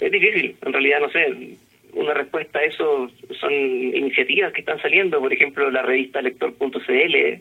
Es 0.00 0.12
difícil, 0.12 0.56
en 0.60 0.72
realidad, 0.72 1.00
no 1.00 1.10
sé, 1.10 1.56
una 1.94 2.12
respuesta 2.12 2.58
a 2.58 2.64
eso 2.64 3.08
son 3.40 3.52
iniciativas 3.52 4.52
que 4.52 4.60
están 4.60 4.80
saliendo, 4.82 5.18
por 5.18 5.32
ejemplo, 5.32 5.70
la 5.70 5.82
revista 5.82 6.20
lector.cl, 6.20 7.40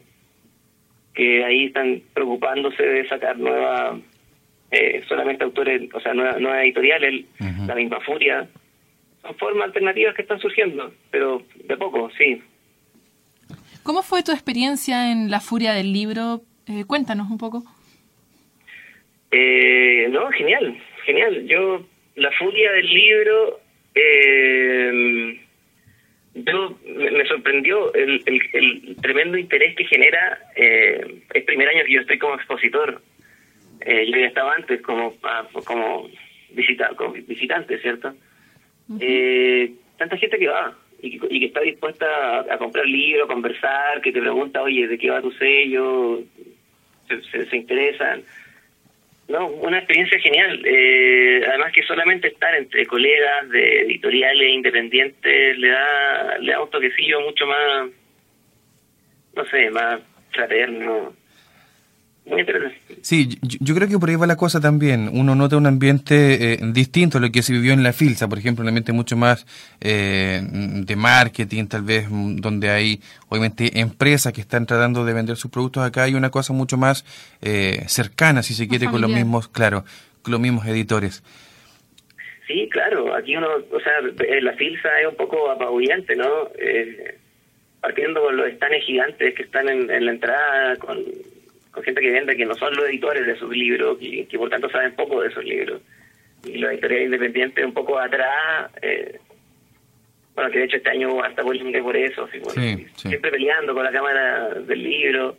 que 1.13 1.43
ahí 1.43 1.65
están 1.65 2.01
preocupándose 2.13 2.81
de 2.81 3.07
sacar 3.07 3.37
nueva, 3.37 3.99
eh, 4.71 5.03
solamente 5.09 5.43
autores, 5.43 5.93
o 5.93 5.99
sea, 5.99 6.13
nueva, 6.13 6.39
nueva 6.39 6.63
editoriales, 6.63 7.25
la 7.67 7.75
misma 7.75 7.99
Furia. 8.01 8.47
Son 9.21 9.35
formas 9.35 9.65
alternativas 9.65 10.15
que 10.15 10.21
están 10.21 10.39
surgiendo, 10.39 10.93
pero 11.11 11.41
de 11.55 11.75
poco, 11.77 12.09
sí. 12.17 12.41
¿Cómo 13.83 14.03
fue 14.03 14.23
tu 14.23 14.31
experiencia 14.31 15.11
en 15.11 15.29
la 15.29 15.41
Furia 15.41 15.73
del 15.73 15.91
libro? 15.91 16.41
Eh, 16.67 16.83
cuéntanos 16.85 17.29
un 17.29 17.37
poco. 17.37 17.63
Eh, 19.31 20.07
no, 20.09 20.29
genial, 20.31 20.77
genial. 21.05 21.45
Yo, 21.45 21.85
la 22.15 22.31
furia 22.31 22.71
del 22.71 22.87
libro, 22.87 23.59
eh, 23.93 25.39
yo 26.33 26.77
me, 26.85 27.25
sorprendió 27.25 27.93
el, 27.93 28.21
el, 28.25 28.95
tremendo 29.01 29.37
interés 29.37 29.75
que 29.75 29.85
genera. 29.85 30.39
Eh, 30.55 31.21
es 31.33 31.43
primer 31.43 31.69
año 31.69 31.85
que 31.85 31.93
yo 31.93 32.01
estoy 32.01 32.17
como 32.17 32.35
expositor. 32.35 33.01
Eh, 33.81 34.05
yo 34.09 34.17
ya 34.17 34.27
estaba 34.27 34.53
antes 34.53 34.81
como 34.81 35.13
como, 35.65 36.09
visita, 36.51 36.89
como 36.95 37.13
visitante, 37.13 37.77
¿cierto? 37.79 38.13
eh, 38.99 39.71
tanta 39.97 40.17
gente 40.17 40.37
que 40.37 40.47
va 40.47 40.77
y 41.01 41.19
que, 41.19 41.27
y 41.29 41.39
que 41.39 41.45
está 41.47 41.61
dispuesta 41.61 42.05
a, 42.05 42.53
a 42.53 42.57
comprar 42.57 42.85
libros, 42.85 43.27
conversar, 43.27 44.01
que 44.01 44.11
te 44.11 44.21
pregunta, 44.21 44.61
oye, 44.61 44.87
¿de 44.87 44.97
qué 44.97 45.09
va 45.09 45.21
tu 45.21 45.31
sello? 45.31 46.21
Se, 47.07 47.45
se, 47.45 47.55
interesan. 47.55 48.23
No, 49.27 49.47
una 49.47 49.79
experiencia 49.79 50.19
genial. 50.19 50.61
Eh, 50.65 51.43
además 51.47 51.71
que 51.73 51.83
solamente 51.83 52.27
estar 52.27 52.53
entre 52.55 52.85
colegas 52.85 53.49
de 53.49 53.81
editoriales 53.81 54.49
independientes 54.49 55.57
le 55.57 55.69
da, 55.69 56.37
le 56.39 56.51
da 56.51 56.61
un 56.61 56.69
toquecillo 56.69 57.21
mucho 57.21 57.47
más, 57.47 57.89
no 59.35 59.45
sé, 59.45 59.69
más 59.71 60.01
fraterno, 60.31 61.13
Sí, 63.01 63.37
yo, 63.41 63.75
creo 63.75 63.87
que 63.87 63.99
por 63.99 64.09
ahí 64.09 64.15
va 64.15 64.25
la 64.25 64.35
cosa 64.35 64.59
también. 64.59 65.09
Uno 65.13 65.35
nota 65.35 65.57
un 65.57 65.67
ambiente 65.67 66.53
eh, 66.53 66.57
distinto 66.73 67.19
a 67.19 67.21
lo 67.21 67.31
que 67.31 67.43
se 67.43 67.53
vivió 67.53 67.71
en 67.73 67.83
la 67.83 67.93
Filsa, 67.93 68.27
por 68.27 68.39
ejemplo, 68.39 68.63
un 68.63 68.69
ambiente 68.69 68.93
mucho 68.93 69.15
más 69.15 69.45
eh, 69.79 70.41
de 70.41 70.95
marketing, 70.95 71.67
tal 71.67 71.83
vez, 71.83 72.07
mm, 72.09 72.37
donde 72.37 72.69
hay, 72.69 72.99
obviamente, 73.29 73.79
empresas 73.79 74.33
que 74.33 74.41
están 74.41 74.65
tratando 74.65 75.05
de 75.05 75.13
vender 75.13 75.37
sus 75.37 75.51
productos. 75.51 75.83
Acá 75.83 76.03
hay 76.03 76.15
una 76.15 76.31
cosa 76.31 76.51
mucho 76.51 76.77
más 76.77 77.05
eh, 77.43 77.83
cercana, 77.87 78.41
si 78.41 78.55
se 78.55 78.67
quiere, 78.67 78.87
con 78.87 79.01
los 79.01 79.11
mismos, 79.11 79.47
claro, 79.47 79.85
con 80.23 80.31
los 80.31 80.41
mismos 80.41 80.65
editores. 80.65 81.23
Sí, 82.47 82.67
claro, 82.71 83.13
aquí 83.15 83.37
uno, 83.37 83.49
o 83.71 83.79
sea, 83.79 83.93
la 84.41 84.53
Filsa 84.53 84.89
es 84.99 85.07
un 85.07 85.15
poco 85.15 85.51
apabullante, 85.51 86.15
¿no? 86.15 86.49
partiendo 87.81 88.19
con 88.23 88.35
los 88.35 88.47
estanes 88.47 88.83
gigantes 88.83 89.35
que 89.35 89.43
están 89.43 89.69
en 89.69 90.05
la 90.05 90.11
entrada, 90.11 90.75
con 90.77 90.97
con 91.75 91.83
gente 91.83 91.99
que 91.99 92.09
vende 92.09 92.37
que 92.37 92.45
no 92.45 92.55
son 92.55 92.73
los 92.73 92.87
editores 92.87 93.25
de 93.25 93.33
esos 93.33 93.49
libros, 93.49 93.97
y 93.99 94.25
que 94.25 94.37
por 94.37 94.49
tanto 94.49 94.69
saben 94.69 94.95
poco 94.95 95.21
de 95.21 95.27
esos 95.27 95.43
libros. 95.43 95.81
Y 96.45 96.57
los 96.57 96.71
editores 96.71 97.03
independientes 97.03 97.65
un 97.65 97.73
poco 97.73 97.99
atrás, 97.99 98.71
eh, 98.81 99.19
bueno, 100.33 100.49
que 100.49 100.59
de 100.59 100.65
hecho 100.65 100.77
este 100.77 100.89
año 100.89 101.11
hubo 101.11 101.23
hasta 101.23 101.43
polémica 101.43 101.81
por 101.81 101.97
eso, 101.97 102.29
siempre 102.95 103.29
peleando 103.29 103.73
con 103.73 103.83
la 103.83 103.91
cámara 103.91 104.53
del 104.53 104.83
libro. 104.83 105.37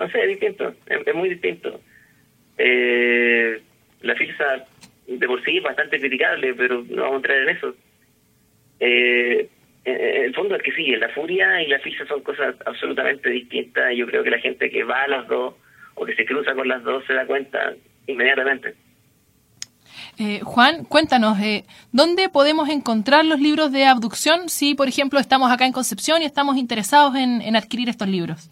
No 0.00 0.10
sé, 0.10 0.22
es 0.22 0.28
distinto, 0.28 0.74
es, 0.86 1.14
muy 1.14 1.28
distinto. 1.28 1.80
Eh, 2.58 3.60
la 4.00 4.16
FILSA 4.16 4.64
de 5.06 5.26
por 5.26 5.44
sí 5.44 5.58
es 5.58 5.62
bastante 5.62 6.00
criticable, 6.00 6.52
pero 6.54 6.84
no 6.88 7.02
vamos 7.02 7.12
a 7.12 7.16
entrar 7.16 7.38
en 7.38 7.48
eso. 7.50 7.74
Eh, 8.80 9.48
el 9.84 10.34
fondo 10.34 10.56
es 10.56 10.62
que 10.62 10.72
sí, 10.72 10.96
la 10.96 11.10
furia 11.10 11.62
y 11.62 11.68
la 11.68 11.78
FILSA 11.78 12.06
son 12.06 12.22
cosas 12.22 12.56
absolutamente 12.66 13.30
distintas. 13.30 13.94
Yo 13.94 14.06
creo 14.06 14.24
que 14.24 14.30
la 14.30 14.40
gente 14.40 14.68
que 14.68 14.82
va 14.82 15.02
a 15.02 15.08
las 15.08 15.28
dos 15.28 15.54
o 15.94 16.04
que 16.04 16.14
se 16.14 16.24
cruza 16.24 16.54
con 16.54 16.68
las 16.68 16.82
dos 16.82 17.04
se 17.06 17.14
da 17.14 17.26
cuenta 17.26 17.74
inmediatamente. 18.06 18.74
Eh, 20.18 20.40
Juan, 20.42 20.84
cuéntanos, 20.84 21.38
eh, 21.40 21.64
¿dónde 21.92 22.28
podemos 22.28 22.68
encontrar 22.68 23.24
los 23.24 23.40
libros 23.40 23.72
de 23.72 23.86
abducción 23.86 24.48
si, 24.48 24.74
por 24.74 24.88
ejemplo, 24.88 25.18
estamos 25.18 25.50
acá 25.50 25.66
en 25.66 25.72
Concepción 25.72 26.22
y 26.22 26.26
estamos 26.26 26.56
interesados 26.56 27.14
en, 27.16 27.56
adquirir 27.56 27.88
estos 27.88 28.08
libros? 28.08 28.50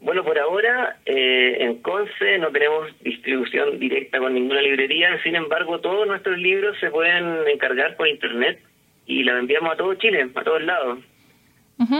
Bueno, 0.00 0.22
por 0.22 0.38
ahora 0.38 0.98
eh, 1.06 1.58
en 1.60 1.78
Conce 1.78 2.38
no 2.38 2.50
tenemos 2.50 2.88
distribución 3.00 3.78
directa 3.78 4.18
con 4.18 4.34
ninguna 4.34 4.60
librería, 4.60 5.22
sin 5.22 5.34
embargo 5.34 5.80
todos 5.80 6.06
nuestros 6.06 6.38
libros 6.38 6.76
se 6.78 6.90
pueden 6.90 7.48
encargar 7.48 7.96
por 7.96 8.06
internet 8.06 8.60
y 9.06 9.22
los 9.22 9.38
enviamos 9.38 9.72
a 9.72 9.76
todo 9.76 9.94
Chile, 9.94 10.28
a 10.34 10.42
todos 10.42 10.62
lados, 10.62 10.98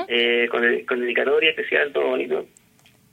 eh, 0.09 0.49
con, 0.51 0.63
con 0.87 1.01
dedicatoria 1.01 1.51
especial, 1.51 1.93
todo 1.93 2.09
bonito. 2.09 2.47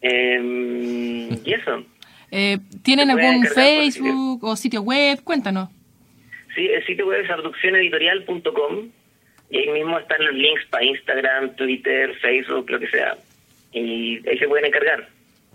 Eh, 0.01 1.29
y 1.43 1.53
eso. 1.53 1.85
Eh, 2.33 2.59
¿Tienen 2.81 3.11
algún 3.11 3.45
Facebook 3.45 4.41
o 4.45 4.55
sitio 4.55 4.81
web? 4.83 5.21
Cuéntanos. 5.21 5.67
Sí, 6.55 6.65
el 6.65 6.85
sitio 6.85 7.05
web 7.05 7.25
es 7.25 7.29
abduccioneditorial.com 7.29 8.89
y 9.49 9.57
ahí 9.57 9.69
mismo 9.69 9.99
están 9.99 10.23
los 10.25 10.33
links 10.33 10.65
para 10.69 10.85
Instagram, 10.85 11.55
Twitter, 11.57 12.15
Facebook, 12.21 12.69
lo 12.69 12.79
que 12.79 12.87
sea. 12.87 13.17
Y 13.73 14.25
ahí 14.27 14.37
se 14.37 14.47
pueden 14.47 14.65
encargar. 14.65 15.09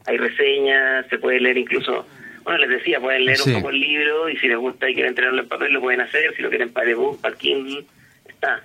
Hay 0.07 0.19
reseñas, 0.19 1.07
se 1.09 1.19
puede 1.19 1.41
leer 1.41 1.57
incluso, 1.57 2.07
bueno, 2.45 2.59
les 2.59 2.69
decía, 2.69 3.01
pueden 3.01 3.25
leer 3.25 3.39
un 3.47 3.55
poco 3.55 3.71
el 3.71 3.81
libro 3.81 4.29
y 4.29 4.37
si 4.37 4.47
les 4.47 4.59
gusta 4.59 4.89
y 4.89 4.95
quieren 4.95 5.15
tenerlo 5.15 5.41
en 5.41 5.49
papel 5.49 5.73
lo 5.73 5.81
pueden 5.81 6.03
hacer, 6.03 6.35
si 6.37 6.43
lo 6.43 6.51
quieren 6.51 6.73
para 6.73 6.91
ebook, 6.91 7.21
para 7.23 7.37
Kindle, 7.37 7.85
está. 8.29 8.63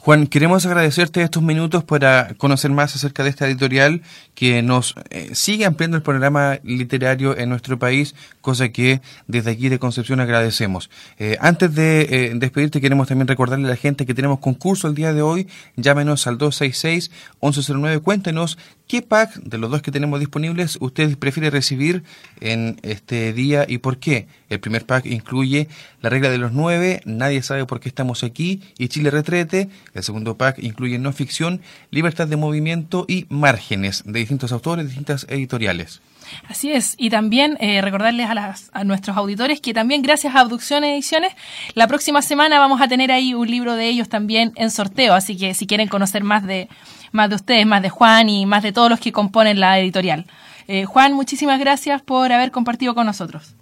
Juan, 0.00 0.26
queremos 0.26 0.66
agradecerte 0.66 1.22
estos 1.22 1.42
minutos 1.42 1.84
para 1.84 2.34
conocer 2.34 2.70
más 2.70 2.94
acerca 2.94 3.22
de 3.22 3.30
esta 3.30 3.46
editorial 3.46 4.02
que 4.34 4.62
nos 4.62 4.94
eh, 5.10 5.30
sigue 5.34 5.64
ampliando 5.64 5.96
el 5.96 6.02
panorama 6.02 6.58
literario 6.62 7.36
en 7.36 7.48
nuestro 7.48 7.78
país, 7.78 8.14
cosa 8.40 8.70
que 8.70 9.00
desde 9.26 9.50
aquí 9.50 9.68
de 9.68 9.78
Concepción 9.78 10.20
agradecemos. 10.20 10.90
Eh, 11.18 11.36
antes 11.40 11.74
de 11.74 12.02
eh, 12.02 12.32
despedirte, 12.34 12.80
queremos 12.80 13.08
también 13.08 13.28
recordarle 13.28 13.66
a 13.66 13.70
la 13.70 13.76
gente 13.76 14.06
que 14.06 14.14
tenemos 14.14 14.38
concurso 14.40 14.88
el 14.88 14.94
día 14.94 15.12
de 15.12 15.22
hoy. 15.22 15.48
Llámenos 15.76 16.26
al 16.26 16.38
266-1109. 16.38 18.02
Cuéntenos 18.02 18.58
qué 18.86 19.02
pack 19.02 19.34
de 19.36 19.58
los 19.58 19.70
dos 19.70 19.82
que 19.82 19.92
tenemos 19.92 20.18
disponibles 20.18 20.78
usted 20.80 21.16
prefiere 21.16 21.50
recibir 21.50 22.02
en 22.40 22.78
este 22.82 23.32
día 23.32 23.64
y 23.68 23.78
por 23.78 23.98
qué. 23.98 24.26
El 24.48 24.60
primer 24.60 24.84
pack 24.84 25.06
incluye 25.06 25.68
La 26.02 26.10
regla 26.10 26.30
de 26.30 26.38
los 26.38 26.52
nueve, 26.52 27.00
Nadie 27.04 27.42
sabe 27.42 27.66
por 27.66 27.80
qué 27.80 27.88
estamos 27.88 28.24
aquí 28.24 28.62
y 28.78 28.88
Chile 28.88 29.10
Retrete. 29.10 29.68
El 29.94 30.02
segundo 30.02 30.36
pack 30.36 30.58
incluye 30.58 30.98
no 30.98 31.12
ficción, 31.12 31.60
libertad 31.90 32.28
de 32.28 32.36
movimiento 32.36 33.04
y 33.08 33.26
márgenes 33.28 34.02
de 34.04 34.18
distintos 34.18 34.52
autores, 34.52 34.86
distintas 34.86 35.26
editoriales. 35.28 36.00
Así 36.48 36.72
es, 36.72 36.94
y 36.98 37.10
también 37.10 37.56
eh, 37.60 37.80
recordarles 37.80 38.28
a, 38.28 38.84
nuestros 38.84 39.16
auditores 39.16 39.60
que 39.60 39.74
también 39.74 40.02
gracias 40.02 40.34
a 40.34 40.40
Abducción 40.40 40.84
Ediciones, 40.84 41.32
la 41.74 41.88
próxima 41.88 42.22
semana 42.22 42.58
vamos 42.58 42.80
a 42.80 42.88
tener 42.88 43.10
ahí 43.10 43.34
un 43.34 43.50
libro 43.50 43.74
de 43.74 43.88
ellos 43.88 44.08
también 44.08 44.52
en 44.56 44.70
sorteo, 44.70 45.14
así 45.14 45.36
que 45.36 45.54
si 45.54 45.66
quieren 45.66 45.88
conocer 45.88 46.22
más 46.22 46.46
de, 46.46 46.68
más 47.12 47.30
de 47.30 47.36
ustedes, 47.36 47.66
más 47.66 47.82
de 47.82 47.90
Juan 47.90 48.28
y 48.28 48.46
más 48.46 48.62
de 48.62 48.72
todos 48.72 48.90
los 48.90 49.00
que 49.00 49.12
componen 49.12 49.60
la 49.60 49.78
editorial. 49.78 50.26
Eh, 50.68 50.84
Juan, 50.84 51.14
muchísimas 51.14 51.58
gracias 51.58 52.02
por 52.02 52.32
haber 52.32 52.50
compartido 52.50 52.94
con 52.94 53.06
nosotros. 53.06 53.56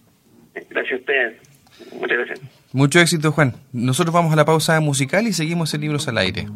Gracias 0.69 0.93
a 0.93 0.97
ustedes. 0.97 1.37
Muchas 1.95 2.19
gracias. 2.19 2.58
Mucho 2.73 3.01
éxito, 3.01 3.33
Juan. 3.33 3.55
Nosotros 3.73 4.13
vamos 4.13 4.33
a 4.33 4.37
la 4.37 4.45
pausa 4.45 4.79
musical 4.81 5.27
y 5.27 5.33
seguimos 5.33 5.73
en 5.73 5.81
Libros 5.81 6.07
al 6.07 6.19
Aire. 6.19 6.47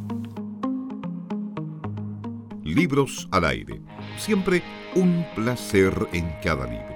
Libros 2.62 3.28
al 3.30 3.46
Aire. 3.46 3.80
Siempre 4.18 4.62
un 4.94 5.24
placer 5.34 5.94
en 6.12 6.30
cada 6.42 6.66
libro. 6.66 6.91